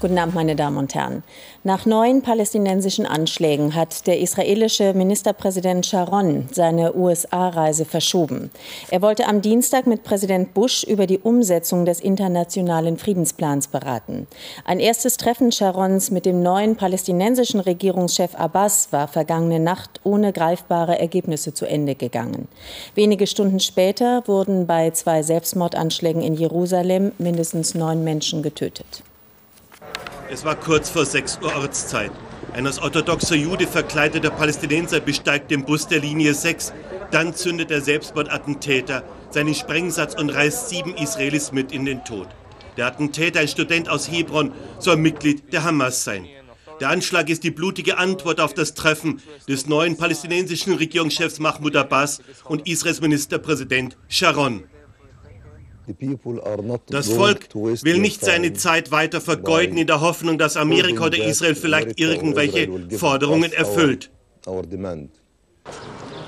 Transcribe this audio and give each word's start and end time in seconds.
Guten 0.00 0.16
Abend, 0.16 0.36
meine 0.36 0.54
Damen 0.54 0.76
und 0.76 0.94
Herren. 0.94 1.24
Nach 1.64 1.84
neuen 1.84 2.22
palästinensischen 2.22 3.04
Anschlägen 3.04 3.74
hat 3.74 4.06
der 4.06 4.20
israelische 4.20 4.94
Ministerpräsident 4.94 5.84
Sharon 5.86 6.48
seine 6.52 6.94
USA-Reise 6.94 7.84
verschoben. 7.84 8.52
Er 8.92 9.02
wollte 9.02 9.26
am 9.26 9.42
Dienstag 9.42 9.88
mit 9.88 10.04
Präsident 10.04 10.54
Bush 10.54 10.84
über 10.84 11.08
die 11.08 11.18
Umsetzung 11.18 11.84
des 11.84 11.98
internationalen 11.98 12.96
Friedensplans 12.96 13.66
beraten. 13.66 14.28
Ein 14.64 14.78
erstes 14.78 15.16
Treffen 15.16 15.50
Sharons 15.50 16.12
mit 16.12 16.26
dem 16.26 16.44
neuen 16.44 16.76
palästinensischen 16.76 17.58
Regierungschef 17.58 18.36
Abbas 18.36 18.92
war 18.92 19.08
vergangene 19.08 19.58
Nacht 19.58 20.00
ohne 20.04 20.32
greifbare 20.32 20.96
Ergebnisse 20.96 21.54
zu 21.54 21.66
Ende 21.66 21.96
gegangen. 21.96 22.46
Wenige 22.94 23.26
Stunden 23.26 23.58
später 23.58 24.22
wurden 24.28 24.68
bei 24.68 24.92
zwei 24.92 25.24
Selbstmordanschlägen 25.24 26.22
in 26.22 26.34
Jerusalem 26.34 27.10
mindestens 27.18 27.74
neun 27.74 28.04
Menschen 28.04 28.44
getötet. 28.44 29.02
Es 30.30 30.44
war 30.44 30.56
kurz 30.56 30.90
vor 30.90 31.06
6 31.06 31.38
Uhr 31.42 31.56
Ortszeit. 31.56 32.10
Ein 32.52 32.66
als 32.66 32.78
orthodoxer 32.78 33.34
Jude 33.34 33.66
verkleideter 33.66 34.28
Palästinenser 34.28 35.00
besteigt 35.00 35.50
den 35.50 35.64
Bus 35.64 35.88
der 35.88 36.00
Linie 36.00 36.34
6. 36.34 36.74
Dann 37.10 37.34
zündet 37.34 37.70
der 37.70 37.80
Selbstmordattentäter 37.80 39.04
seinen 39.30 39.54
Sprengsatz 39.54 40.14
und 40.14 40.28
reißt 40.28 40.68
sieben 40.68 40.94
Israelis 40.96 41.52
mit 41.52 41.72
in 41.72 41.86
den 41.86 42.04
Tod. 42.04 42.28
Der 42.76 42.86
Attentäter, 42.86 43.40
ein 43.40 43.48
Student 43.48 43.88
aus 43.88 44.10
Hebron, 44.10 44.52
soll 44.78 44.96
Mitglied 44.96 45.50
der 45.52 45.64
Hamas 45.64 46.04
sein. 46.04 46.28
Der 46.80 46.90
Anschlag 46.90 47.30
ist 47.30 47.42
die 47.42 47.50
blutige 47.50 47.96
Antwort 47.96 48.38
auf 48.38 48.52
das 48.52 48.74
Treffen 48.74 49.22
des 49.48 49.66
neuen 49.66 49.96
palästinensischen 49.96 50.74
Regierungschefs 50.74 51.38
Mahmoud 51.38 51.74
Abbas 51.74 52.20
und 52.44 52.68
Israels 52.68 53.00
Ministerpräsident 53.00 53.96
Sharon. 54.08 54.64
Das 56.90 57.08
Volk 57.08 57.48
will 57.54 57.98
nicht 57.98 58.24
seine 58.24 58.52
Zeit 58.52 58.90
weiter 58.90 59.20
vergeuden 59.20 59.76
in 59.78 59.86
der 59.86 60.00
Hoffnung, 60.00 60.38
dass 60.38 60.56
Amerika 60.56 61.06
oder 61.06 61.18
Israel 61.24 61.54
vielleicht 61.54 61.98
irgendwelche 61.98 62.68
Forderungen 62.98 63.52
erfüllt. 63.52 64.10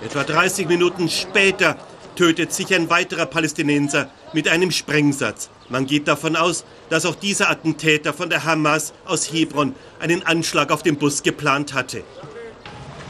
Etwa 0.03 0.25
30 0.25 0.67
Minuten 0.67 1.09
später 1.09 1.77
tötet 2.17 2.53
sich 2.53 2.75
ein 2.75 2.91
weiterer 2.91 3.27
Palästinenser 3.27 4.11
mit 4.33 4.49
einem 4.49 4.71
Sprengsatz. 4.71 5.51
Man 5.69 5.87
geht 5.87 6.09
davon 6.09 6.37
aus, 6.37 6.65
dass 6.89 7.07
auch 7.07 7.15
dieser 7.15 7.51
Attentäter 7.51 8.13
von 8.13 8.31
der 8.31 8.45
Hamas 8.45 8.93
aus 9.07 9.33
Hebron 9.33 9.75
einen 10.01 10.23
Anschlag 10.25 10.73
auf 10.73 10.83
den 10.83 10.97
Bus 10.97 11.23
geplant 11.23 11.75
hatte. 11.75 12.03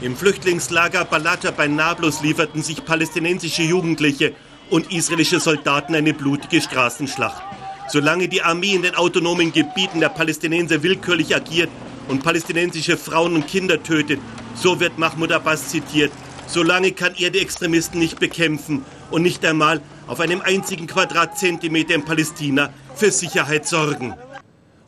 Im 0.01 0.15
Flüchtlingslager 0.15 1.05
Balata 1.05 1.51
bei 1.51 1.67
Nablus 1.67 2.21
lieferten 2.21 2.63
sich 2.63 2.83
palästinensische 2.85 3.63
Jugendliche 3.63 4.33
und 4.71 4.91
israelische 4.91 5.39
Soldaten 5.39 5.93
eine 5.93 6.13
blutige 6.13 6.61
Straßenschlacht. 6.61 7.43
Solange 7.87 8.27
die 8.27 8.41
Armee 8.41 8.73
in 8.73 8.81
den 8.81 8.95
autonomen 8.95 9.51
Gebieten 9.51 9.99
der 9.99 10.09
Palästinenser 10.09 10.81
willkürlich 10.81 11.35
agiert 11.35 11.69
und 12.07 12.23
palästinensische 12.23 12.97
Frauen 12.97 13.35
und 13.35 13.47
Kinder 13.47 13.83
tötet, 13.83 14.19
so 14.55 14.79
wird 14.79 14.97
Mahmoud 14.97 15.31
Abbas 15.33 15.67
zitiert, 15.67 16.11
solange 16.47 16.93
kann 16.93 17.13
er 17.17 17.29
die 17.29 17.39
Extremisten 17.39 17.99
nicht 17.99 18.19
bekämpfen 18.19 18.85
und 19.11 19.21
nicht 19.21 19.45
einmal 19.45 19.81
auf 20.07 20.19
einem 20.21 20.41
einzigen 20.41 20.87
Quadratzentimeter 20.87 21.93
in 21.93 22.05
Palästina 22.05 22.69
für 22.95 23.11
Sicherheit 23.11 23.67
sorgen. 23.67 24.15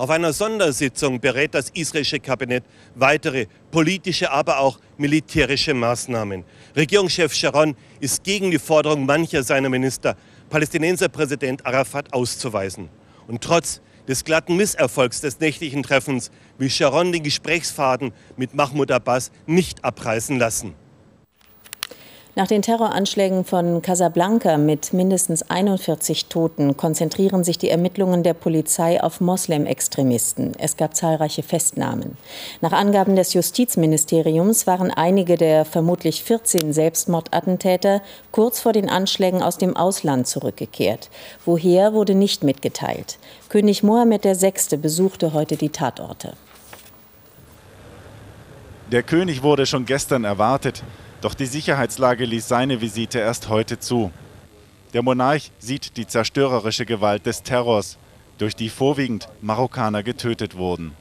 Auf 0.03 0.09
einer 0.09 0.33
Sondersitzung 0.33 1.21
berät 1.21 1.53
das 1.53 1.69
israelische 1.69 2.19
Kabinett 2.19 2.65
weitere 2.93 3.45
politische, 3.71 4.29
aber 4.29 4.59
auch 4.59 4.77
militärische 4.97 5.73
Maßnahmen. 5.73 6.43
Regierungschef 6.75 7.33
Sharon 7.33 7.73
ist 8.01 8.21
gegen 8.25 8.51
die 8.51 8.59
Forderung 8.59 9.05
mancher 9.05 9.43
seiner 9.43 9.69
Minister, 9.69 10.17
Palästinenser 10.49 11.07
Präsident 11.07 11.65
Arafat 11.65 12.11
auszuweisen. 12.11 12.89
Und 13.27 13.41
trotz 13.41 13.79
des 14.05 14.25
glatten 14.25 14.57
Misserfolgs 14.57 15.21
des 15.21 15.39
nächtlichen 15.39 15.83
Treffens 15.83 16.31
will 16.57 16.69
Sharon 16.69 17.13
den 17.13 17.23
Gesprächsfaden 17.23 18.11
mit 18.35 18.53
Mahmoud 18.53 18.91
Abbas 18.91 19.31
nicht 19.45 19.85
abreißen 19.85 20.37
lassen. 20.37 20.75
Nach 22.35 22.47
den 22.47 22.63
Terroranschlägen 22.63 23.45
von 23.45 23.83
Casablanca 23.83 24.57
mit 24.57 24.91
mindestens 24.91 25.51
41 25.51 26.25
Toten 26.29 26.75
konzentrieren 26.75 27.43
sich 27.43 27.59
die 27.59 27.69
Ermittlungen 27.69 28.23
der 28.23 28.33
Polizei 28.33 29.03
auf 29.03 29.21
Moslem-Extremisten. 29.21 30.53
Es 30.57 30.75
gab 30.75 30.95
zahlreiche 30.95 31.43
Festnahmen. 31.43 32.17
Nach 32.59 32.71
Angaben 32.71 33.15
des 33.15 33.35
Justizministeriums 33.35 34.65
waren 34.65 34.89
einige 34.89 35.37
der 35.37 35.63
vermutlich 35.63 36.23
14 36.23 36.73
Selbstmordattentäter 36.73 38.01
kurz 38.31 38.59
vor 38.61 38.73
den 38.73 38.89
Anschlägen 38.89 39.43
aus 39.43 39.59
dem 39.59 39.77
Ausland 39.77 40.25
zurückgekehrt. 40.25 41.11
Woher 41.45 41.93
wurde 41.93 42.15
nicht 42.15 42.43
mitgeteilt. 42.43 43.19
König 43.49 43.83
Mohammed 43.83 44.25
VI. 44.25 44.77
besuchte 44.77 45.33
heute 45.33 45.55
die 45.55 45.69
Tatorte. 45.69 46.33
Der 48.91 49.03
König 49.03 49.43
wurde 49.43 49.67
schon 49.67 49.85
gestern 49.85 50.23
erwartet. 50.23 50.83
Doch 51.23 51.35
die 51.35 51.45
Sicherheitslage 51.45 52.25
ließ 52.25 52.49
seine 52.49 52.81
Visite 52.81 53.17
erst 53.17 53.47
heute 53.47 53.79
zu. 53.79 54.11
Der 54.93 55.03
Monarch 55.03 55.51
sieht 55.57 55.95
die 55.95 56.05
zerstörerische 56.05 56.85
Gewalt 56.85 57.25
des 57.25 57.43
Terrors, 57.43 57.97
durch 58.39 58.57
die 58.57 58.67
vorwiegend 58.67 59.29
Marokkaner 59.41 60.03
getötet 60.03 60.57
wurden. 60.57 60.91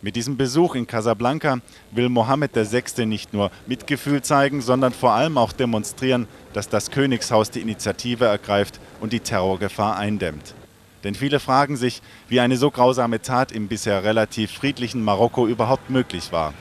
Mit 0.00 0.16
diesem 0.16 0.38
Besuch 0.38 0.74
in 0.74 0.86
Casablanca 0.86 1.60
will 1.90 2.08
Mohammed 2.08 2.56
VI. 2.56 3.04
nicht 3.04 3.34
nur 3.34 3.50
Mitgefühl 3.66 4.22
zeigen, 4.22 4.62
sondern 4.62 4.94
vor 4.94 5.12
allem 5.12 5.36
auch 5.36 5.52
demonstrieren, 5.52 6.26
dass 6.54 6.70
das 6.70 6.90
Königshaus 6.90 7.50
die 7.50 7.60
Initiative 7.60 8.24
ergreift 8.24 8.80
und 9.02 9.12
die 9.12 9.20
Terrorgefahr 9.20 9.98
eindämmt. 9.98 10.54
Denn 11.04 11.14
viele 11.14 11.40
fragen 11.40 11.76
sich, 11.76 12.00
wie 12.30 12.40
eine 12.40 12.56
so 12.56 12.70
grausame 12.70 13.20
Tat 13.20 13.52
im 13.52 13.68
bisher 13.68 14.02
relativ 14.02 14.50
friedlichen 14.50 15.04
Marokko 15.04 15.46
überhaupt 15.46 15.90
möglich 15.90 16.32
war. 16.32 16.54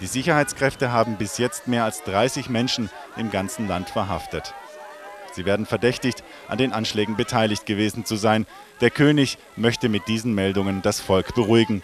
Die 0.00 0.06
Sicherheitskräfte 0.06 0.92
haben 0.92 1.16
bis 1.16 1.38
jetzt 1.38 1.68
mehr 1.68 1.84
als 1.84 2.02
30 2.02 2.50
Menschen 2.50 2.90
im 3.16 3.30
ganzen 3.30 3.66
Land 3.66 3.88
verhaftet. 3.88 4.54
Sie 5.32 5.46
werden 5.46 5.66
verdächtigt, 5.66 6.22
an 6.48 6.58
den 6.58 6.72
Anschlägen 6.72 7.16
beteiligt 7.16 7.66
gewesen 7.66 8.04
zu 8.04 8.16
sein. 8.16 8.46
Der 8.80 8.90
König 8.90 9.38
möchte 9.56 9.88
mit 9.88 10.06
diesen 10.06 10.34
Meldungen 10.34 10.82
das 10.82 11.00
Volk 11.00 11.34
beruhigen. 11.34 11.82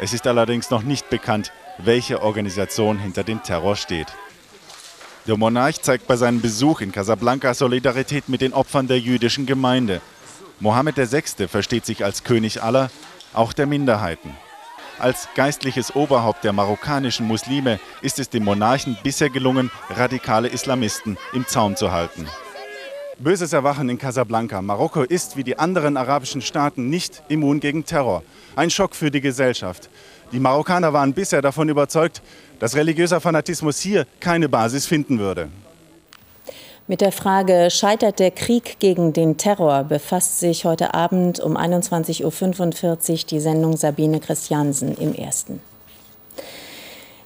Es 0.00 0.12
ist 0.12 0.26
allerdings 0.26 0.70
noch 0.70 0.82
nicht 0.82 1.08
bekannt, 1.10 1.52
welche 1.78 2.22
Organisation 2.22 2.98
hinter 2.98 3.22
dem 3.22 3.42
Terror 3.42 3.76
steht. 3.76 4.08
Der 5.26 5.36
Monarch 5.36 5.82
zeigt 5.82 6.08
bei 6.08 6.16
seinem 6.16 6.40
Besuch 6.40 6.80
in 6.80 6.90
Casablanca 6.90 7.54
Solidarität 7.54 8.28
mit 8.28 8.40
den 8.40 8.52
Opfern 8.52 8.88
der 8.88 8.98
jüdischen 8.98 9.46
Gemeinde. 9.46 10.00
Mohammed 10.58 10.96
VI. 10.96 11.46
versteht 11.46 11.86
sich 11.86 12.04
als 12.04 12.24
König 12.24 12.62
aller, 12.62 12.90
auch 13.32 13.52
der 13.52 13.66
Minderheiten. 13.66 14.36
Als 14.98 15.28
geistliches 15.34 15.94
Oberhaupt 15.94 16.44
der 16.44 16.52
marokkanischen 16.52 17.26
Muslime 17.26 17.80
ist 18.02 18.18
es 18.18 18.28
dem 18.28 18.44
Monarchen 18.44 18.96
bisher 19.02 19.30
gelungen, 19.30 19.70
radikale 19.90 20.48
Islamisten 20.48 21.16
im 21.32 21.46
Zaum 21.46 21.76
zu 21.76 21.92
halten. 21.92 22.26
Böses 23.18 23.52
Erwachen 23.52 23.88
in 23.88 23.98
Casablanca. 23.98 24.62
Marokko 24.62 25.02
ist 25.02 25.36
wie 25.36 25.44
die 25.44 25.58
anderen 25.58 25.96
arabischen 25.96 26.40
Staaten 26.40 26.88
nicht 26.88 27.22
immun 27.28 27.60
gegen 27.60 27.84
Terror. 27.84 28.22
Ein 28.56 28.70
Schock 28.70 28.94
für 28.94 29.10
die 29.10 29.20
Gesellschaft. 29.20 29.90
Die 30.32 30.40
Marokkaner 30.40 30.92
waren 30.92 31.12
bisher 31.12 31.42
davon 31.42 31.68
überzeugt, 31.68 32.22
dass 32.58 32.74
religiöser 32.74 33.20
Fanatismus 33.20 33.80
hier 33.80 34.06
keine 34.18 34.48
Basis 34.48 34.86
finden 34.86 35.18
würde. 35.18 35.50
Mit 36.88 37.00
der 37.00 37.12
Frage, 37.12 37.68
scheitert 37.70 38.18
der 38.18 38.32
Krieg 38.32 38.80
gegen 38.80 39.12
den 39.12 39.36
Terror, 39.36 39.84
befasst 39.84 40.40
sich 40.40 40.64
heute 40.64 40.94
Abend 40.94 41.38
um 41.38 41.56
21.45 41.56 43.12
Uhr 43.12 43.18
die 43.30 43.38
Sendung 43.38 43.76
Sabine 43.76 44.18
Christiansen 44.18 44.96
im 44.96 45.14
Ersten. 45.14 45.60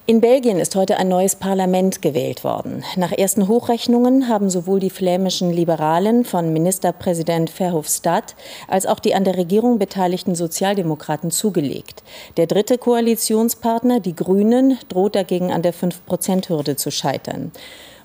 In 0.05 0.21
Belgien 0.21 0.59
ist 0.59 0.75
heute 0.75 0.97
ein 0.97 1.09
neues 1.09 1.35
Parlament 1.35 2.03
gewählt 2.03 2.43
worden. 2.43 2.83
Nach 2.97 3.11
ersten 3.11 3.47
Hochrechnungen 3.47 4.29
haben 4.29 4.51
sowohl 4.51 4.79
die 4.79 4.91
flämischen 4.91 5.51
Liberalen 5.51 6.23
von 6.23 6.53
Ministerpräsident 6.53 7.49
Verhofstadt 7.49 8.35
als 8.67 8.85
auch 8.85 8.99
die 8.99 9.15
an 9.15 9.23
der 9.23 9.37
Regierung 9.37 9.79
beteiligten 9.79 10.35
Sozialdemokraten 10.35 11.31
zugelegt. 11.31 12.03
Der 12.37 12.45
dritte 12.45 12.77
Koalitionspartner, 12.77 13.99
die 13.99 14.15
Grünen, 14.15 14.77
droht 14.87 15.15
dagegen 15.15 15.51
an 15.51 15.63
der 15.63 15.73
5-Prozent-Hürde 15.73 16.75
zu 16.75 16.91
scheitern. 16.91 17.51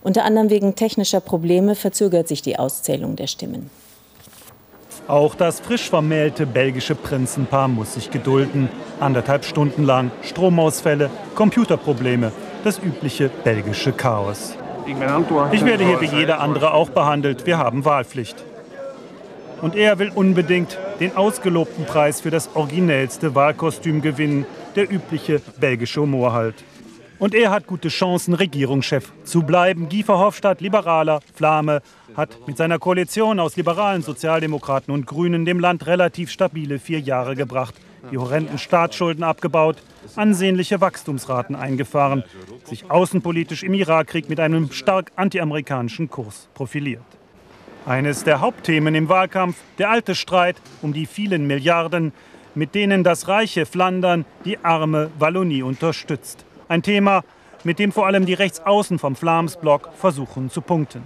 Unter 0.03 0.25
anderem 0.25 0.51
wegen 0.51 0.75
technischer 0.75 1.21
Probleme 1.21 1.75
verzögert 1.75 2.29
sich 2.29 2.43
die 2.43 2.59
Auszählung 2.59 3.17
der 3.17 3.29
Stimmen. 3.29 3.71
Auch 5.09 5.35
das 5.35 5.61
frisch 5.61 5.91
vermählte 5.91 6.47
belgische 6.47 6.95
Prinzenpaar 6.95 7.69
muss 7.69 7.95
sich 7.95 8.11
gedulden. 8.11 8.69
Anderthalb 9.01 9.45
Stunden 9.45 9.85
lang 9.85 10.11
Stromausfälle, 10.23 11.11
Computerprobleme, 11.35 12.33
das 12.65 12.79
übliche 12.79 13.31
belgische 13.43 13.93
Chaos. 13.93 14.55
Ich 14.87 15.65
werde 15.65 15.85
hier 15.85 16.01
wie 16.01 16.17
jeder 16.17 16.41
andere 16.41 16.75
auch 16.75 16.91
behandelt. 16.91 17.47
Wir 17.47 17.59
haben 17.59 17.85
Wahlpflicht. 17.85 18.37
Und 19.61 19.77
er 19.77 19.99
will 19.99 20.11
unbedingt 20.13 20.79
den 20.99 21.17
ausgelobten 21.17 21.85
Preis 21.85 22.21
für 22.21 22.31
das 22.31 22.51
originellste 22.55 23.35
Wahlkostüm 23.35 24.03
gewinnen. 24.03 24.47
der 24.77 24.91
übliche 24.91 25.41
belgische 25.61 26.01
Humor 26.01 26.33
halt. 26.33 26.55
Und 27.19 27.35
er 27.35 27.51
hat 27.51 27.67
gute 27.67 27.89
Chancen, 27.89 28.35
Regierungschef 28.35 29.13
zu 29.25 29.43
bleiben. 29.43 29.89
Guy 29.89 30.03
Verhofstadt, 30.03 30.61
Liberaler, 30.61 31.21
Flame, 31.35 31.83
hat 32.17 32.47
mit 32.47 32.57
seiner 32.57 32.79
Koalition 32.79 33.41
aus 33.41 33.57
Liberalen, 33.57 34.03
Sozialdemokraten 34.03 34.93
und 34.93 35.07
Grünen 35.07 35.45
dem 35.45 35.61
Land 35.61 35.87
relativ 35.87 36.31
stabile 36.31 36.79
vier 36.79 37.01
Jahre 37.01 37.37
gebracht. 37.37 37.75
Die 38.11 38.19
horrenden 38.19 38.59
Staatsschulden 38.59 39.23
abgebaut, 39.23 39.77
ansehnliche 40.17 40.81
Wachstumsraten 40.81 41.55
eingefahren, 41.55 42.25
sich 42.65 42.91
außenpolitisch 42.91 43.63
im 43.63 43.75
Irakkrieg 43.75 44.29
mit 44.29 44.41
einem 44.41 44.73
stark 44.73 45.13
antiamerikanischen 45.15 46.11
Kurs 46.11 46.49
profiliert. 46.55 47.03
Eines 47.87 48.25
der 48.25 48.41
Hauptthemen 48.41 48.95
im 48.95 49.09
Wahlkampf, 49.09 49.57
der 49.79 49.91
alte 49.91 50.15
Streit 50.15 50.57
um 50.83 50.93
die 50.93 51.07
vielen 51.07 51.47
Milliarden, 51.47 52.13
mit 52.55 52.75
denen 52.75 53.05
das 53.05 53.29
reiche 53.29 53.67
Flandern 53.67 54.25
die 54.45 54.59
arme 54.59 55.11
Wallonie 55.19 55.63
unterstützt. 55.63 56.45
Ein 56.73 56.83
Thema, 56.83 57.23
mit 57.65 57.79
dem 57.79 57.93
vor 57.93 58.07
allem 58.07 58.25
die 58.25 58.33
Rechtsaußen 58.33 58.99
vom 58.99 59.15
Flamsblock 59.15 59.91
versuchen 59.95 60.49
zu 60.49 60.63
punkten. 60.63 61.03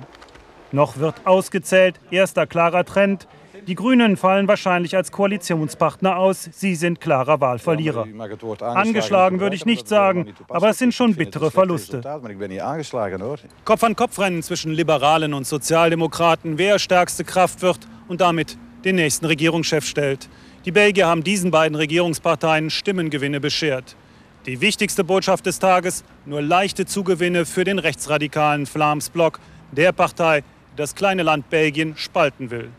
Noch 0.71 0.99
wird 0.99 1.17
ausgezählt, 1.25 1.99
erster 2.13 2.47
klarer 2.47 2.85
Trend. 2.85 3.27
Die 3.67 3.75
Grünen 3.75 4.17
fallen 4.17 4.47
wahrscheinlich 4.47 4.95
als 4.95 5.11
Koalitionspartner 5.11 6.19
aus. 6.19 6.49
Sie 6.53 6.77
sind 6.77 7.01
klarer 7.01 7.41
Wahlverlierer. 7.41 8.07
Angeschlagen 8.61 9.41
würde 9.41 9.57
ich 9.57 9.67
nicht 9.67 9.89
sagen, 9.89 10.33
aber 10.49 10.69
es 10.69 10.79
sind 10.79 10.95
schon 10.95 11.17
bittere 11.17 11.51
Verluste. 11.51 12.01
Kopf 13.65 13.83
an 13.83 13.97
Kopf 13.97 14.21
rennen 14.21 14.45
zwischen 14.45 14.71
Liberalen 14.71 15.35
und 15.35 15.49
Sozialdemokraten, 15.49 16.59
wer 16.59 16.79
stärkste 16.79 17.25
Kraft 17.25 17.63
wird 17.63 17.81
und 18.07 18.21
damit 18.21 18.57
den 18.85 18.95
nächsten 18.95 19.27
Regierungschef 19.27 19.85
stellt. 19.85 20.29
Die 20.65 20.71
Belgier 20.71 21.09
haben 21.09 21.25
diesen 21.25 21.51
beiden 21.51 21.75
Regierungsparteien 21.75 22.71
Stimmengewinne 22.71 23.41
beschert. 23.41 23.97
Die 24.47 24.61
wichtigste 24.61 25.03
Botschaft 25.03 25.45
des 25.47 25.59
Tages, 25.59 26.05
nur 26.25 26.41
leichte 26.41 26.87
Zugewinne 26.87 27.47
für 27.47 27.65
den 27.65 27.81
rechtsradikalen 27.81 28.67
Flamsblock, 28.67 29.41
der 29.73 29.91
Partei, 29.91 30.43
die 30.43 30.77
das 30.77 30.95
kleine 30.95 31.25
Land 31.25 31.51
Belgien 31.51 31.97
spalten 31.97 32.53
will. 32.53 32.71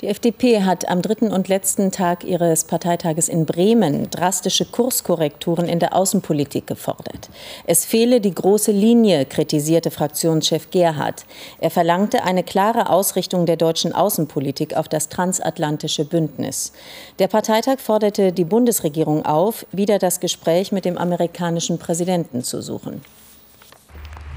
Die 0.00 0.06
FDP 0.06 0.62
hat 0.62 0.88
am 0.88 1.02
dritten 1.02 1.32
und 1.32 1.48
letzten 1.48 1.90
Tag 1.90 2.22
ihres 2.22 2.62
Parteitages 2.62 3.28
in 3.28 3.46
Bremen 3.46 4.08
drastische 4.10 4.64
Kurskorrekturen 4.64 5.68
in 5.68 5.80
der 5.80 5.92
Außenpolitik 5.92 6.68
gefordert. 6.68 7.28
Es 7.66 7.84
fehle 7.84 8.20
die 8.20 8.32
große 8.32 8.70
Linie, 8.70 9.26
kritisierte 9.26 9.90
Fraktionschef 9.90 10.70
Gerhard. 10.70 11.26
Er 11.58 11.70
verlangte 11.70 12.22
eine 12.22 12.44
klare 12.44 12.90
Ausrichtung 12.90 13.44
der 13.44 13.56
deutschen 13.56 13.92
Außenpolitik 13.92 14.76
auf 14.76 14.86
das 14.86 15.08
transatlantische 15.08 16.04
Bündnis. 16.04 16.72
Der 17.18 17.26
Parteitag 17.26 17.80
forderte 17.80 18.32
die 18.32 18.44
Bundesregierung 18.44 19.26
auf, 19.26 19.66
wieder 19.72 19.98
das 19.98 20.20
Gespräch 20.20 20.70
mit 20.70 20.84
dem 20.84 20.96
amerikanischen 20.96 21.80
Präsidenten 21.80 22.44
zu 22.44 22.62
suchen. 22.62 23.02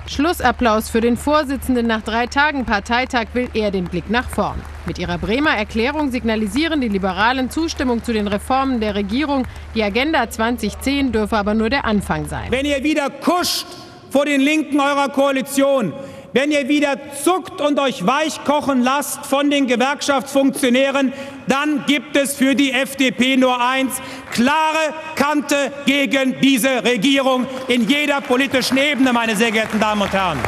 Schlussapplaus 0.07 0.89
für 0.89 1.01
den 1.01 1.15
Vorsitzenden 1.15 1.87
nach 1.87 2.01
drei 2.01 2.27
Tagen 2.27 2.65
Parteitag 2.65 3.27
will 3.33 3.49
er 3.53 3.71
den 3.71 3.85
Blick 3.85 4.09
nach 4.09 4.29
vorn. 4.29 4.61
Mit 4.85 4.99
ihrer 4.99 5.17
Bremer 5.17 5.51
Erklärung 5.51 6.11
signalisieren 6.11 6.81
die 6.81 6.87
Liberalen 6.87 7.49
Zustimmung 7.49 8.03
zu 8.03 8.11
den 8.11 8.27
Reformen 8.27 8.79
der 8.79 8.95
Regierung. 8.95 9.47
Die 9.75 9.83
Agenda 9.83 10.29
2010 10.29 11.11
dürfe 11.11 11.37
aber 11.37 11.53
nur 11.53 11.69
der 11.69 11.85
Anfang 11.85 12.27
sein. 12.27 12.47
Wenn 12.49 12.65
ihr 12.65 12.83
wieder 12.83 13.09
kuscht 13.09 13.67
vor 14.09 14.25
den 14.25 14.41
Linken 14.41 14.79
eurer 14.79 15.09
Koalition, 15.09 15.93
wenn 16.33 16.51
ihr 16.51 16.67
wieder 16.67 16.95
zuckt 17.23 17.59
und 17.61 17.79
euch 17.79 18.05
weich 18.05 18.43
kochen 18.45 18.83
lasst 18.83 19.25
von 19.25 19.49
den 19.49 19.67
Gewerkschaftsfunktionären, 19.67 21.13
dann 21.47 21.85
gibt 21.85 22.15
es 22.15 22.35
für 22.35 22.55
die 22.55 22.71
FDP 22.71 23.37
nur 23.37 23.59
eins, 23.61 24.01
klare 24.31 24.93
Kante 25.15 25.71
gegen 25.85 26.39
diese 26.41 26.83
Regierung 26.83 27.45
in 27.67 27.87
jeder 27.87 28.21
politischen 28.21 28.77
Ebene, 28.77 29.11
meine 29.11 29.35
sehr 29.35 29.51
geehrten 29.51 29.79
Damen 29.79 30.01
und 30.01 30.13
Herren. 30.13 30.39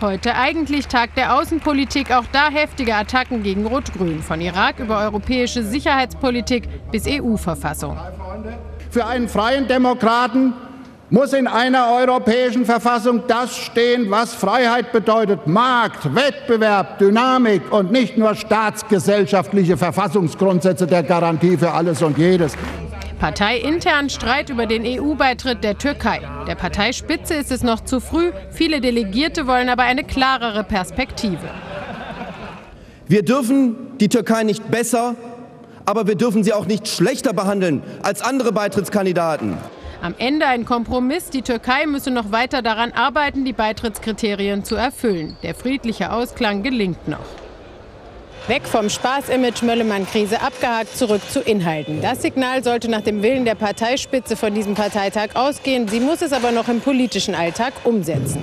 Heute 0.00 0.34
eigentlich 0.34 0.88
Tag 0.88 1.14
der 1.14 1.36
Außenpolitik, 1.36 2.10
auch 2.10 2.24
da 2.32 2.50
heftige 2.50 2.96
Attacken 2.96 3.44
gegen 3.44 3.64
Rot-Grün, 3.64 4.20
von 4.20 4.40
Irak 4.40 4.80
über 4.80 4.98
europäische 4.98 5.62
Sicherheitspolitik 5.62 6.68
bis 6.90 7.06
EU-Verfassung. 7.06 7.96
Für 8.90 9.06
einen 9.06 9.28
freien 9.28 9.68
Demokraten 9.68 10.54
muss 11.12 11.34
in 11.34 11.46
einer 11.46 11.92
europäischen 11.92 12.64
Verfassung 12.64 13.24
das 13.28 13.54
stehen, 13.54 14.10
was 14.10 14.32
Freiheit 14.32 14.92
bedeutet. 14.92 15.46
Markt, 15.46 16.14
Wettbewerb, 16.14 16.98
Dynamik 16.98 17.70
und 17.70 17.92
nicht 17.92 18.16
nur 18.16 18.34
staatsgesellschaftliche 18.34 19.76
Verfassungsgrundsätze 19.76 20.86
der 20.86 21.02
Garantie 21.02 21.58
für 21.58 21.70
alles 21.70 22.00
und 22.00 22.16
jedes. 22.16 22.54
Parteiintern 23.20 24.08
Streit 24.08 24.48
über 24.48 24.64
den 24.64 24.84
EU-Beitritt 24.86 25.62
der 25.62 25.76
Türkei. 25.76 26.22
Der 26.48 26.54
Parteispitze 26.54 27.34
ist 27.34 27.52
es 27.52 27.62
noch 27.62 27.84
zu 27.84 28.00
früh. 28.00 28.32
Viele 28.50 28.80
Delegierte 28.80 29.46
wollen 29.46 29.68
aber 29.68 29.82
eine 29.82 30.04
klarere 30.04 30.64
Perspektive. 30.64 31.46
Wir 33.06 33.22
dürfen 33.22 33.98
die 34.00 34.08
Türkei 34.08 34.44
nicht 34.44 34.70
besser, 34.70 35.14
aber 35.84 36.06
wir 36.06 36.14
dürfen 36.14 36.42
sie 36.42 36.54
auch 36.54 36.64
nicht 36.64 36.88
schlechter 36.88 37.34
behandeln 37.34 37.82
als 38.02 38.22
andere 38.22 38.50
Beitrittskandidaten. 38.50 39.58
Am 40.02 40.16
Ende 40.18 40.46
ein 40.46 40.64
Kompromiss. 40.64 41.30
Die 41.30 41.42
Türkei 41.42 41.86
müsse 41.86 42.10
noch 42.10 42.32
weiter 42.32 42.60
daran 42.60 42.90
arbeiten, 42.90 43.44
die 43.44 43.52
Beitrittskriterien 43.52 44.64
zu 44.64 44.74
erfüllen. 44.74 45.36
Der 45.44 45.54
friedliche 45.54 46.10
Ausklang 46.12 46.64
gelingt 46.64 47.06
noch. 47.06 47.20
Weg 48.48 48.66
vom 48.66 48.90
Spaß-Image 48.90 49.62
Möllemann-Krise 49.62 50.42
abgehakt, 50.42 50.96
zurück 50.96 51.22
zu 51.30 51.38
Inhalten. 51.38 52.02
Das 52.02 52.20
Signal 52.20 52.64
sollte 52.64 52.90
nach 52.90 53.02
dem 53.02 53.22
Willen 53.22 53.44
der 53.44 53.54
Parteispitze 53.54 54.34
von 54.34 54.52
diesem 54.52 54.74
Parteitag 54.74 55.36
ausgehen. 55.36 55.86
Sie 55.86 56.00
muss 56.00 56.20
es 56.20 56.32
aber 56.32 56.50
noch 56.50 56.66
im 56.66 56.80
politischen 56.80 57.36
Alltag 57.36 57.72
umsetzen. 57.84 58.40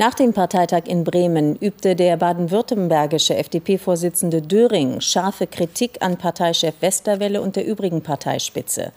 Nach 0.00 0.14
dem 0.14 0.32
Parteitag 0.32 0.86
in 0.86 1.04
Bremen 1.04 1.56
übte 1.56 1.94
der 1.94 2.16
baden-württembergische 2.16 3.36
FDP-Vorsitzende 3.36 4.40
Döring 4.40 5.02
scharfe 5.02 5.46
Kritik 5.46 5.98
an 6.00 6.16
Parteichef 6.16 6.72
Westerwelle 6.80 7.42
und 7.42 7.54
der 7.54 7.66
übrigen 7.66 8.00
Parteispitze. 8.00 8.92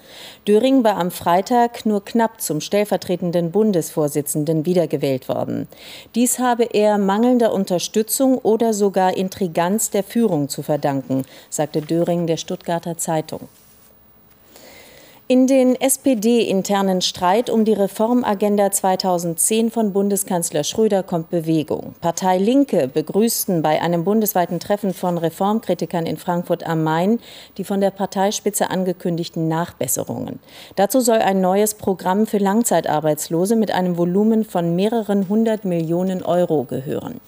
Döring 0.47 0.85
war 0.85 0.95
am 0.95 1.11
Freitag 1.11 1.85
nur 1.85 2.05
knapp 2.05 2.39
zum 2.39 2.61
stellvertretenden 2.61 3.51
Bundesvorsitzenden 3.51 4.65
wiedergewählt 4.65 5.27
worden. 5.27 5.67
Dies 6.15 6.39
habe 6.39 6.63
er 6.71 6.97
mangelnder 6.97 7.51
Unterstützung 7.51 8.37
oder 8.37 8.73
sogar 8.73 9.17
Intriganz 9.17 9.89
der 9.89 10.03
Führung 10.05 10.47
zu 10.47 10.63
verdanken, 10.63 11.23
sagte 11.49 11.81
Döring 11.81 12.27
der 12.27 12.37
Stuttgarter 12.37 12.97
Zeitung. 12.97 13.49
In 15.33 15.47
den 15.47 15.73
SPD-internen 15.73 17.01
Streit 17.01 17.49
um 17.49 17.65
die 17.65 17.73
Reformagenda 17.73 18.69
2010 18.69 19.71
von 19.71 19.91
Bundeskanzler 19.91 20.63
Schröder 20.63 21.01
kommt 21.01 21.31
Bewegung. 21.31 21.95
Partei 22.01 22.37
Linke 22.37 22.87
begrüßten 22.87 23.63
bei 23.63 23.81
einem 23.81 24.03
bundesweiten 24.03 24.59
Treffen 24.59 24.93
von 24.93 25.17
Reformkritikern 25.17 26.05
in 26.05 26.17
Frankfurt 26.17 26.67
am 26.67 26.83
Main 26.83 27.19
die 27.57 27.63
von 27.63 27.81
der 27.81 27.89
Parteispitze 27.89 28.69
angekündigten 28.69 29.47
Nachbesserungen. 29.47 30.37
Dazu 30.75 30.99
soll 30.99 31.17
ein 31.17 31.41
neues 31.41 31.73
Programm 31.73 32.27
für 32.27 32.37
Langzeitarbeitslose 32.37 33.55
mit 33.55 33.71
einem 33.71 33.97
Volumen 33.97 34.45
von 34.45 34.75
mehreren 34.75 35.29
hundert 35.29 35.65
Millionen 35.65 36.21
Euro 36.21 36.63
gehören. 36.65 37.19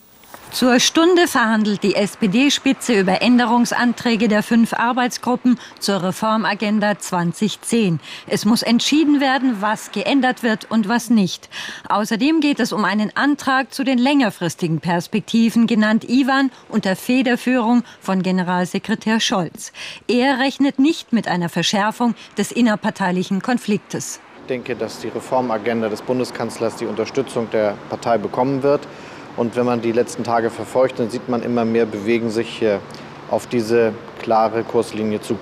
Zur 0.51 0.79
Stunde 0.79 1.27
verhandelt 1.27 1.83
die 1.83 1.95
SPD-Spitze 1.95 2.97
über 2.97 3.21
Änderungsanträge 3.21 4.29
der 4.29 4.41
fünf 4.41 4.73
Arbeitsgruppen 4.73 5.59
zur 5.79 6.01
Reformagenda 6.01 6.97
2010. 6.97 7.99
Es 8.27 8.45
muss 8.45 8.61
entschieden 8.61 9.19
werden, 9.19 9.57
was 9.59 9.91
geändert 9.91 10.43
wird 10.43 10.71
und 10.71 10.87
was 10.87 11.09
nicht. 11.09 11.49
Außerdem 11.89 12.39
geht 12.39 12.61
es 12.61 12.71
um 12.71 12.85
einen 12.85 13.11
Antrag 13.15 13.73
zu 13.73 13.83
den 13.83 13.97
längerfristigen 13.97 14.79
Perspektiven, 14.79 15.67
genannt 15.67 16.05
Ivan, 16.07 16.51
unter 16.69 16.95
Federführung 16.95 17.83
von 17.99 18.23
Generalsekretär 18.23 19.19
Scholz. 19.19 19.73
Er 20.07 20.39
rechnet 20.39 20.79
nicht 20.79 21.11
mit 21.11 21.27
einer 21.27 21.49
Verschärfung 21.49 22.15
des 22.37 22.53
innerparteilichen 22.53 23.41
Konfliktes. 23.41 24.21
Ich 24.43 24.47
denke, 24.47 24.75
dass 24.75 24.99
die 24.99 25.07
Reformagenda 25.09 25.89
des 25.89 26.01
Bundeskanzlers 26.03 26.75
die 26.75 26.85
Unterstützung 26.85 27.49
der 27.49 27.75
Partei 27.89 28.17
bekommen 28.19 28.63
wird. 28.63 28.87
Und 29.37 29.55
wenn 29.55 29.65
man 29.65 29.81
die 29.81 29.91
letzten 29.91 30.23
Tage 30.23 30.49
verfolgt, 30.49 30.99
dann 30.99 31.09
sieht 31.09 31.27
man 31.29 31.43
immer 31.43 31.65
mehr 31.65 31.85
bewegen 31.85 32.29
sich 32.29 32.63
auf 33.29 33.47
diese 33.47 33.93
klare 34.19 34.63
Kurslinie 34.63 35.21
zu. 35.21 35.37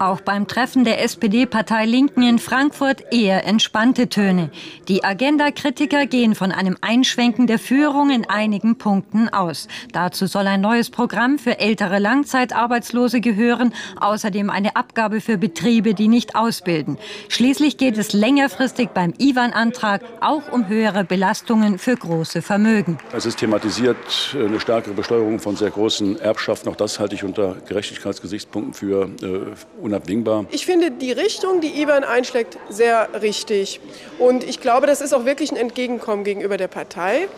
Auch 0.00 0.20
beim 0.20 0.46
Treffen 0.46 0.84
der 0.84 1.02
SPD-Partei 1.02 1.84
Linken 1.84 2.22
in 2.22 2.38
Frankfurt 2.38 3.12
eher 3.12 3.44
entspannte 3.44 4.08
Töne. 4.08 4.50
Die 4.86 5.02
Agenda-Kritiker 5.02 6.06
gehen 6.06 6.36
von 6.36 6.52
einem 6.52 6.76
Einschwenken 6.82 7.48
der 7.48 7.58
Führung 7.58 8.10
in 8.10 8.24
einigen 8.30 8.78
Punkten 8.78 9.28
aus. 9.28 9.66
Dazu 9.92 10.26
soll 10.26 10.46
ein 10.46 10.60
neues 10.60 10.90
Programm 10.90 11.36
für 11.40 11.58
ältere 11.58 11.98
Langzeitarbeitslose 11.98 13.20
gehören, 13.20 13.74
außerdem 14.00 14.50
eine 14.50 14.76
Abgabe 14.76 15.20
für 15.20 15.36
Betriebe, 15.36 15.94
die 15.94 16.06
nicht 16.06 16.36
ausbilden. 16.36 16.96
Schließlich 17.28 17.76
geht 17.76 17.98
es 17.98 18.12
längerfristig 18.12 18.90
beim 18.90 19.14
IWAN-Antrag 19.18 20.02
auch 20.20 20.52
um 20.52 20.68
höhere 20.68 21.02
Belastungen 21.02 21.76
für 21.76 21.96
große 21.96 22.40
Vermögen. 22.40 22.98
Es 23.12 23.26
ist 23.26 23.38
thematisiert 23.38 23.96
eine 24.32 24.60
stärkere 24.60 24.94
Besteuerung 24.94 25.40
von 25.40 25.56
sehr 25.56 25.70
großen 25.70 26.20
Erbschaften. 26.20 26.68
Auch 26.68 26.76
das 26.76 27.00
halte 27.00 27.16
ich 27.16 27.24
unter 27.24 27.56
Gerechtigkeitsgesichtspunkten 27.66 28.74
für 28.74 29.10
äh, 29.22 29.87
unabdingbar. 29.88 30.46
Ich 30.50 30.66
finde 30.66 30.90
die 30.90 31.12
Richtung, 31.12 31.60
die 31.60 31.80
Ivan 31.80 32.04
einschlägt, 32.04 32.58
sehr 32.68 33.08
richtig. 33.20 33.80
Und 34.18 34.44
ich 34.44 34.60
glaube, 34.60 34.86
das 34.86 35.00
ist 35.00 35.12
auch 35.12 35.24
wirklich 35.24 35.50
ein 35.50 35.56
Entgegenkommen 35.56 36.24
gegenüber 36.24 36.56
der 36.56 36.68
Partei. 36.68 37.28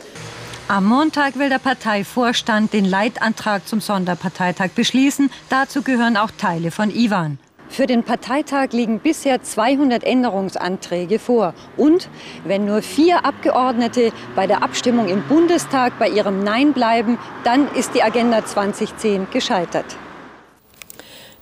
Am 0.68 0.84
Montag 0.84 1.38
will 1.38 1.48
der 1.48 1.58
Parteivorstand 1.58 2.72
den 2.72 2.84
Leitantrag 2.84 3.66
zum 3.66 3.80
Sonderparteitag 3.80 4.70
beschließen. 4.70 5.30
Dazu 5.48 5.82
gehören 5.82 6.16
auch 6.16 6.30
Teile 6.30 6.70
von 6.70 6.90
Ivan. 6.90 7.38
Für 7.68 7.86
den 7.86 8.02
Parteitag 8.02 8.72
liegen 8.72 8.98
bisher 8.98 9.42
200 9.42 10.02
Änderungsanträge 10.02 11.20
vor. 11.20 11.54
Und 11.76 12.08
wenn 12.44 12.66
nur 12.66 12.82
vier 12.82 13.24
Abgeordnete 13.24 14.12
bei 14.34 14.48
der 14.48 14.62
Abstimmung 14.64 15.08
im 15.08 15.22
Bundestag 15.22 15.96
bei 15.98 16.08
ihrem 16.08 16.42
Nein 16.42 16.72
bleiben, 16.72 17.16
dann 17.44 17.72
ist 17.74 17.94
die 17.94 18.02
Agenda 18.02 18.44
2010 18.44 19.28
gescheitert. 19.32 19.96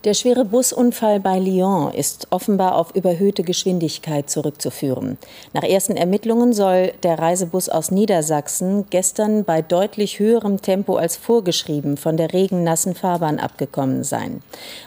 Der 0.04 0.14
schwere 0.14 0.44
Busunfall 0.44 1.18
bei 1.18 1.40
Lyon 1.40 1.92
ist 1.92 2.28
offenbar 2.30 2.76
auf 2.76 2.94
überhöhte 2.94 3.42
Geschwindigkeit 3.42 4.30
zurückzuführen. 4.30 5.18
Nach 5.54 5.64
ersten 5.64 5.96
Ermittlungen 5.96 6.52
soll 6.52 6.92
der 7.02 7.18
Reisebus 7.18 7.68
aus 7.68 7.90
Niedersachsen 7.90 8.84
gestern 8.90 9.42
bei 9.42 9.60
deutlich 9.60 10.20
höherem 10.20 10.62
Tempo 10.62 10.94
als 10.94 11.16
vorgeschrieben 11.16 11.96
von 11.96 12.16
der 12.16 12.32
regennassen 12.32 12.94
Fahrbahn 12.94 13.40
abgekommen 13.40 14.04
sein. 14.04 14.40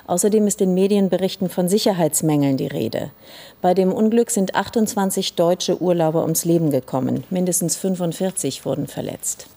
Außerdem 0.07 0.47
ist 0.47 0.61
in 0.61 0.73
Medienberichten 0.73 1.49
von 1.49 1.67
Sicherheitsmängeln 1.67 2.55
die 2.55 2.67
Rede. 2.67 3.11
Bei 3.61 3.73
dem 3.73 3.91
Unglück 3.91 4.31
sind 4.31 4.55
28 4.55 5.33
deutsche 5.33 5.81
Urlauber 5.81 6.21
ums 6.21 6.45
Leben 6.45 6.71
gekommen. 6.71 7.25
Mindestens 7.29 7.75
45 7.75 8.65
wurden 8.65 8.87
verletzt. 8.87 9.47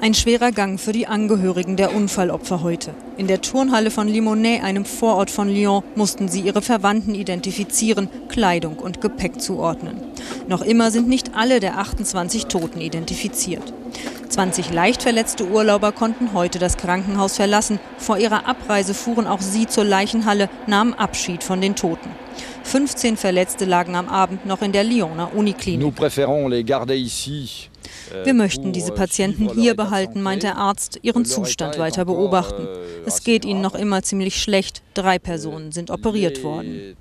Ein 0.00 0.14
schwerer 0.14 0.52
Gang 0.52 0.78
für 0.78 0.92
die 0.92 1.08
Angehörigen 1.08 1.76
der 1.76 1.92
Unfallopfer 1.92 2.62
heute. 2.62 2.94
In 3.16 3.26
der 3.26 3.40
Turnhalle 3.40 3.90
von 3.90 4.06
Limonest, 4.06 4.62
einem 4.62 4.84
Vorort 4.84 5.28
von 5.28 5.48
Lyon, 5.48 5.82
mussten 5.96 6.28
sie 6.28 6.40
ihre 6.40 6.62
Verwandten 6.62 7.16
identifizieren, 7.16 8.08
Kleidung 8.28 8.76
und 8.76 9.00
Gepäck 9.00 9.40
zuordnen. 9.40 10.00
Noch 10.46 10.62
immer 10.62 10.92
sind 10.92 11.08
nicht 11.08 11.34
alle 11.34 11.58
der 11.58 11.78
28 11.78 12.46
Toten 12.46 12.80
identifiziert. 12.80 13.72
20 14.28 14.72
leicht 14.72 15.02
verletzte 15.02 15.48
Urlauber 15.48 15.90
konnten 15.90 16.32
heute 16.32 16.60
das 16.60 16.76
Krankenhaus 16.76 17.34
verlassen. 17.34 17.80
Vor 17.96 18.18
ihrer 18.18 18.46
Abreise 18.46 18.94
fuhren 18.94 19.26
auch 19.26 19.40
sie 19.40 19.66
zur 19.66 19.84
Leichenhalle, 19.84 20.48
nahmen 20.68 20.94
Abschied 20.94 21.42
von 21.42 21.60
den 21.60 21.74
Toten. 21.74 22.10
15 22.62 23.16
Verletzte 23.16 23.64
lagen 23.64 23.96
am 23.96 24.08
Abend 24.08 24.46
noch 24.46 24.62
in 24.62 24.70
der 24.70 24.84
Lyoner 24.84 25.34
Uniklinik. 25.34 25.80
Wir 28.24 28.34
möchten 28.34 28.72
diese 28.72 28.92
Patienten 28.92 29.50
hier 29.54 29.74
behalten, 29.74 30.22
meint 30.22 30.42
der 30.42 30.56
Arzt, 30.56 30.98
ihren 31.02 31.24
Zustand 31.24 31.78
weiter 31.78 32.04
beobachten. 32.04 32.66
Es 33.06 33.22
geht 33.22 33.44
ihnen 33.44 33.60
noch 33.60 33.74
immer 33.74 34.02
ziemlich 34.02 34.40
schlecht. 34.40 34.82
Drei 34.94 35.18
Personen 35.18 35.72
sind 35.72 35.90
operiert 35.90 36.42
worden. 36.42 36.96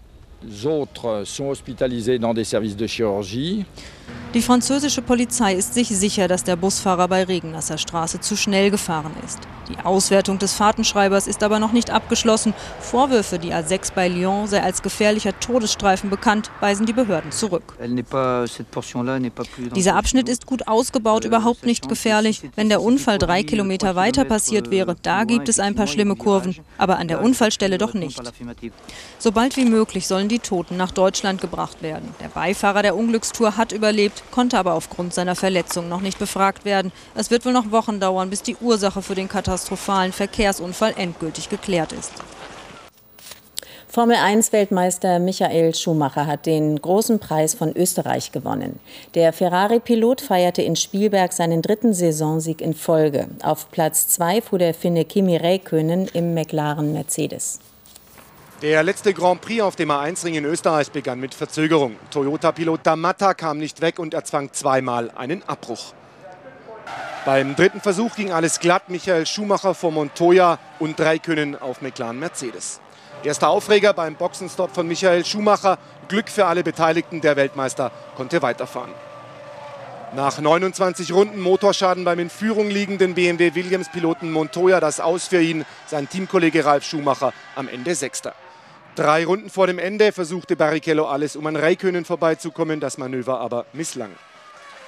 Die 4.33 4.41
französische 4.41 5.01
Polizei 5.01 5.53
ist 5.55 5.73
sich 5.73 5.87
sicher, 5.89 6.27
dass 6.27 6.43
der 6.43 6.55
Busfahrer 6.55 7.07
bei 7.07 7.23
regennasser 7.23 7.77
Straße 7.77 8.19
zu 8.19 8.35
schnell 8.35 8.69
gefahren 8.69 9.13
ist. 9.25 9.39
Die 9.69 9.77
Auswertung 9.83 10.39
des 10.39 10.53
Fahrtenschreibers 10.53 11.27
ist 11.27 11.43
aber 11.43 11.59
noch 11.59 11.71
nicht 11.71 11.89
abgeschlossen. 11.89 12.53
Vorwürfe, 12.79 13.37
die 13.39 13.53
A6 13.53 13.93
bei 13.93 14.07
Lyon 14.07 14.47
sei 14.47 14.63
als 14.63 14.81
gefährlicher 14.81 15.37
Todesstreifen 15.39 16.09
bekannt, 16.09 16.51
weisen 16.59 16.85
die 16.85 16.93
Behörden 16.93 17.31
zurück. 17.31 17.75
Dieser 19.75 19.95
Abschnitt 19.95 20.29
ist 20.29 20.45
gut 20.45 20.67
ausgebaut, 20.67 21.25
überhaupt 21.25 21.65
nicht 21.65 21.89
gefährlich. 21.89 22.41
Wenn 22.55 22.69
der 22.69 22.81
Unfall 22.81 23.17
drei 23.17 23.43
Kilometer 23.43 23.95
weiter 23.95 24.25
passiert 24.25 24.71
wäre, 24.71 24.95
da 25.01 25.25
gibt 25.25 25.49
es 25.49 25.59
ein 25.59 25.75
paar 25.75 25.87
schlimme 25.87 26.15
Kurven, 26.15 26.55
aber 26.77 26.97
an 26.97 27.07
der 27.07 27.21
Unfallstelle 27.21 27.77
doch 27.77 27.93
nicht. 27.93 28.21
Sobald 29.19 29.57
wie 29.57 29.65
möglich 29.65 30.07
sollen 30.07 30.29
die 30.29 30.39
Toten 30.39 30.77
nach 30.77 30.91
Deutschland 30.91 31.41
gebracht 31.41 31.81
werden. 31.81 32.13
Der 32.21 32.29
Beifahrer 32.29 32.81
der 32.81 32.95
Unglückstour 32.95 33.57
hat 33.57 33.71
überlebt, 33.71 34.23
konnte 34.31 34.57
aber 34.57 34.73
aufgrund 34.73 35.13
seiner 35.13 35.35
Verletzung 35.35 35.89
noch 35.89 36.01
nicht 36.01 36.19
befragt 36.19 36.65
werden. 36.65 36.91
Es 37.15 37.31
wird 37.31 37.45
wohl 37.45 37.53
noch 37.53 37.71
Wochen 37.71 37.99
dauern, 37.99 38.29
bis 38.29 38.41
die 38.43 38.55
Ursache 38.55 39.01
für 39.01 39.15
den 39.15 39.27
katastrophalen 39.57 40.13
Verkehrsunfall 40.13 40.93
endgültig 40.97 41.49
geklärt 41.49 41.91
ist. 41.91 42.13
Formel 43.87 44.17
1-Weltmeister 44.17 45.17
Michael 45.17 45.73
Schumacher 45.73 46.27
hat 46.27 46.45
den 46.45 46.79
großen 46.79 47.19
Preis 47.19 47.55
von 47.55 47.75
Österreich 47.75 48.31
gewonnen. 48.31 48.79
Der 49.15 49.33
Ferrari-Pilot 49.33 50.21
feierte 50.21 50.61
in 50.61 50.75
Spielberg 50.75 51.33
seinen 51.33 51.63
dritten 51.63 51.93
Saisonsieg 51.93 52.61
in 52.61 52.75
Folge. 52.75 53.27
Auf 53.41 53.71
Platz 53.71 54.09
zwei 54.09 54.41
fuhr 54.41 54.59
der 54.59 54.75
Finne 54.75 55.05
Kimi 55.05 55.37
Räikkönen 55.37 56.07
im 56.13 56.35
McLaren 56.35 56.93
Mercedes. 56.93 57.59
Der 58.61 58.83
letzte 58.83 59.13
Grand 59.13 59.41
Prix 59.41 59.63
auf 59.63 59.75
dem 59.75 59.89
A1-Ring 59.89 60.35
in 60.35 60.45
Österreich 60.45 60.91
begann 60.91 61.19
mit 61.19 61.33
Verzögerung. 61.33 61.95
Toyota-Pilot 62.11 62.81
Damatta 62.83 63.33
kam 63.33 63.57
nicht 63.57 63.81
weg 63.81 63.97
und 63.97 64.13
erzwang 64.13 64.51
zweimal 64.51 65.09
einen 65.11 65.41
Abbruch. 65.43 65.93
Beim 67.27 67.57
dritten 67.57 67.81
Versuch 67.81 68.15
ging 68.15 68.31
alles 68.31 68.61
glatt. 68.61 68.87
Michael 68.87 69.25
Schumacher 69.25 69.73
vor 69.73 69.91
Montoya 69.91 70.59
und 70.79 70.97
drei 70.97 71.19
Können 71.19 71.61
auf 71.61 71.81
McLaren 71.81 72.17
Mercedes. 72.17 72.79
Erster 73.21 73.49
Aufreger 73.49 73.91
beim 73.91 74.15
Boxenstopp 74.15 74.73
von 74.73 74.87
Michael 74.87 75.25
Schumacher. 75.25 75.77
Glück 76.07 76.29
für 76.29 76.45
alle 76.45 76.63
Beteiligten. 76.63 77.19
Der 77.19 77.35
Weltmeister 77.35 77.91
konnte 78.15 78.41
weiterfahren. 78.41 78.93
Nach 80.15 80.39
29 80.39 81.11
Runden 81.11 81.41
Motorschaden 81.41 82.05
beim 82.05 82.19
in 82.19 82.29
Führung 82.29 82.69
liegenden 82.69 83.13
BMW 83.13 83.55
Williams-Piloten 83.55 84.31
Montoya 84.31 84.79
das 84.79 85.01
Aus 85.01 85.27
für 85.27 85.41
ihn. 85.41 85.65
Sein 85.85 86.07
Teamkollege 86.07 86.63
Ralf 86.63 86.85
Schumacher 86.85 87.33
am 87.55 87.67
Ende 87.67 87.93
Sechster. 87.93 88.35
Drei 88.95 89.25
Runden 89.25 89.49
vor 89.49 89.67
dem 89.67 89.79
Ende 89.79 90.13
versuchte 90.13 90.55
Barrichello 90.55 91.05
alles, 91.05 91.35
um 91.35 91.45
an 91.45 91.57
Raikönen 91.57 92.05
vorbeizukommen, 92.05 92.79
das 92.79 92.97
Manöver 92.97 93.41
aber 93.41 93.65
misslang. 93.73 94.11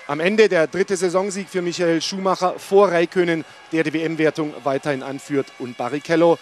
Am 0.09 0.19
Ende 0.19 0.49
der 0.49 0.65
dritte 0.65 0.97
Saisonsieg 0.97 1.49
für 1.49 1.61
Michael 1.61 2.01
Schumacher 2.01 2.55
vor 2.57 2.91
Raikönen, 2.91 3.45
der 3.71 3.83
die 3.83 3.93
WM-Wertung 3.93 4.55
weiterhin 4.63 5.03
anführt, 5.03 5.45
und 5.59 5.77
Barrichello. 5.77 6.39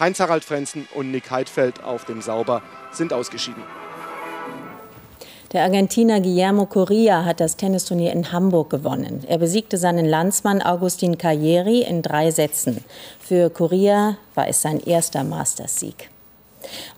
Heinz-Harald 0.00 0.42
Frenzen 0.42 0.88
und 0.96 1.12
Nick 1.12 1.30
Heidfeld 1.30 1.84
auf 1.84 2.06
dem 2.06 2.20
Sauber 2.20 2.60
sind 2.90 3.12
ausgeschieden. 3.12 3.62
Der 5.52 5.62
Argentiner 5.62 6.20
Guillermo 6.20 6.66
Correa 6.66 7.24
hat 7.24 7.38
das 7.38 7.56
Tennisturnier 7.56 8.10
in 8.12 8.32
Hamburg 8.32 8.70
gewonnen. 8.70 9.22
Er 9.28 9.38
besiegte 9.38 9.78
seinen 9.78 10.06
Landsmann 10.06 10.60
Augustin 10.60 11.16
Cajeri 11.16 11.82
in 11.82 12.02
drei 12.02 12.32
Sätzen. 12.32 12.82
Für 13.20 13.48
Correa 13.48 14.16
war 14.34 14.48
es 14.48 14.60
sein 14.60 14.80
erster 14.80 15.22
Masters-Sieg. 15.22 16.10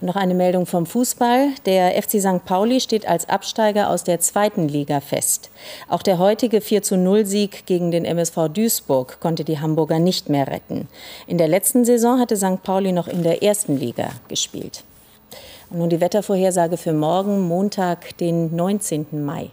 Und 0.00 0.06
noch 0.06 0.16
eine 0.16 0.34
Meldung 0.34 0.66
vom 0.66 0.86
Fußball. 0.86 1.48
Der 1.64 2.00
FC 2.02 2.20
St. 2.20 2.44
Pauli 2.44 2.80
steht 2.80 3.06
als 3.06 3.28
Absteiger 3.28 3.90
aus 3.90 4.04
der 4.04 4.20
zweiten 4.20 4.68
Liga 4.68 5.00
fest. 5.00 5.50
Auch 5.88 6.02
der 6.02 6.18
heutige 6.18 6.60
4 6.60 6.82
zu 6.82 6.96
0 6.96 7.26
Sieg 7.26 7.66
gegen 7.66 7.90
den 7.90 8.04
MSV 8.04 8.48
Duisburg 8.52 9.20
konnte 9.20 9.44
die 9.44 9.60
Hamburger 9.60 9.98
nicht 9.98 10.28
mehr 10.28 10.46
retten. 10.46 10.88
In 11.26 11.38
der 11.38 11.48
letzten 11.48 11.84
Saison 11.84 12.18
hatte 12.20 12.36
St. 12.36 12.62
Pauli 12.62 12.92
noch 12.92 13.08
in 13.08 13.22
der 13.22 13.42
ersten 13.42 13.76
Liga 13.76 14.10
gespielt. 14.28 14.84
Und 15.70 15.78
nun 15.78 15.90
die 15.90 16.00
Wettervorhersage 16.00 16.76
für 16.76 16.92
morgen, 16.92 17.40
Montag, 17.40 18.16
den 18.18 18.54
19. 18.54 19.24
Mai. 19.24 19.50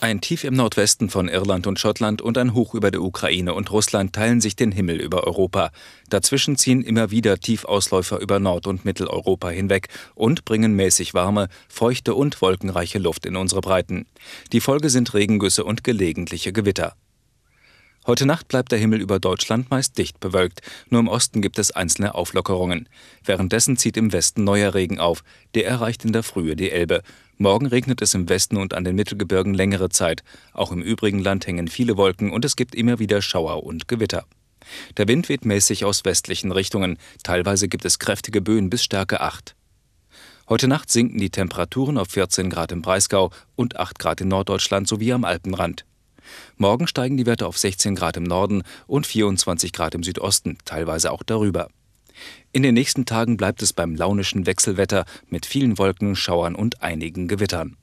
Ein 0.00 0.20
Tief 0.20 0.44
im 0.44 0.54
Nordwesten 0.54 1.10
von 1.10 1.26
Irland 1.26 1.66
und 1.66 1.80
Schottland 1.80 2.22
und 2.22 2.38
ein 2.38 2.54
Hoch 2.54 2.74
über 2.74 2.92
der 2.92 3.02
Ukraine 3.02 3.52
und 3.52 3.72
Russland 3.72 4.12
teilen 4.12 4.40
sich 4.40 4.54
den 4.54 4.70
Himmel 4.70 5.00
über 5.00 5.24
Europa. 5.24 5.72
Dazwischen 6.08 6.54
ziehen 6.54 6.82
immer 6.82 7.10
wieder 7.10 7.38
Tiefausläufer 7.40 8.20
über 8.20 8.38
Nord- 8.38 8.68
und 8.68 8.84
Mitteleuropa 8.84 9.48
hinweg 9.48 9.88
und 10.14 10.44
bringen 10.44 10.74
mäßig 10.74 11.14
warme, 11.14 11.48
feuchte 11.68 12.14
und 12.14 12.40
wolkenreiche 12.40 13.00
Luft 13.00 13.26
in 13.26 13.34
unsere 13.34 13.60
Breiten. 13.60 14.06
Die 14.52 14.60
Folge 14.60 14.88
sind 14.88 15.14
Regengüsse 15.14 15.64
und 15.64 15.82
gelegentliche 15.82 16.52
Gewitter. 16.52 16.94
Heute 18.08 18.24
Nacht 18.24 18.48
bleibt 18.48 18.72
der 18.72 18.78
Himmel 18.78 19.02
über 19.02 19.20
Deutschland 19.20 19.70
meist 19.70 19.98
dicht 19.98 20.18
bewölkt. 20.18 20.62
Nur 20.88 21.00
im 21.00 21.08
Osten 21.08 21.42
gibt 21.42 21.58
es 21.58 21.72
einzelne 21.72 22.14
Auflockerungen. 22.14 22.88
Währenddessen 23.22 23.76
zieht 23.76 23.98
im 23.98 24.14
Westen 24.14 24.44
neuer 24.44 24.72
Regen 24.72 24.98
auf. 24.98 25.22
Der 25.54 25.66
erreicht 25.66 26.06
in 26.06 26.14
der 26.14 26.22
Frühe 26.22 26.56
die 26.56 26.70
Elbe. 26.70 27.02
Morgen 27.36 27.66
regnet 27.66 28.00
es 28.00 28.14
im 28.14 28.30
Westen 28.30 28.56
und 28.56 28.72
an 28.72 28.84
den 28.84 28.96
Mittelgebirgen 28.96 29.52
längere 29.52 29.90
Zeit. 29.90 30.24
Auch 30.54 30.72
im 30.72 30.80
übrigen 30.80 31.18
Land 31.18 31.46
hängen 31.46 31.68
viele 31.68 31.98
Wolken 31.98 32.30
und 32.30 32.46
es 32.46 32.56
gibt 32.56 32.74
immer 32.74 32.98
wieder 32.98 33.20
Schauer 33.20 33.62
und 33.64 33.88
Gewitter. 33.88 34.24
Der 34.96 35.06
Wind 35.06 35.28
weht 35.28 35.44
mäßig 35.44 35.84
aus 35.84 36.06
westlichen 36.06 36.50
Richtungen. 36.50 36.96
Teilweise 37.24 37.68
gibt 37.68 37.84
es 37.84 37.98
kräftige 37.98 38.40
Böen 38.40 38.70
bis 38.70 38.82
Stärke 38.82 39.20
8. 39.20 39.54
Heute 40.48 40.66
Nacht 40.66 40.90
sinken 40.90 41.18
die 41.18 41.28
Temperaturen 41.28 41.98
auf 41.98 42.08
14 42.08 42.48
Grad 42.48 42.72
im 42.72 42.80
Breisgau 42.80 43.32
und 43.54 43.76
8 43.76 43.98
Grad 43.98 44.22
in 44.22 44.28
Norddeutschland 44.28 44.88
sowie 44.88 45.12
am 45.12 45.24
Alpenrand. 45.24 45.84
Morgen 46.56 46.86
steigen 46.86 47.16
die 47.16 47.26
Werte 47.26 47.46
auf 47.46 47.58
16 47.58 47.94
Grad 47.94 48.16
im 48.16 48.24
Norden 48.24 48.62
und 48.86 49.06
24 49.06 49.72
Grad 49.72 49.94
im 49.94 50.02
Südosten, 50.02 50.58
teilweise 50.64 51.12
auch 51.12 51.22
darüber. 51.22 51.68
In 52.52 52.62
den 52.62 52.74
nächsten 52.74 53.06
Tagen 53.06 53.36
bleibt 53.36 53.62
es 53.62 53.72
beim 53.72 53.94
launischen 53.94 54.46
Wechselwetter 54.46 55.04
mit 55.28 55.46
vielen 55.46 55.78
Wolken, 55.78 56.16
Schauern 56.16 56.54
und 56.54 56.82
einigen 56.82 57.28
Gewittern. 57.28 57.76